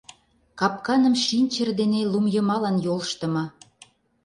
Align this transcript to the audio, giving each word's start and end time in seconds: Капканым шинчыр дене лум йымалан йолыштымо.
Капканым 0.59 1.15
шинчыр 1.25 1.69
дене 1.79 1.99
лум 2.11 2.25
йымалан 2.35 2.77
йолыштымо. 2.85 3.45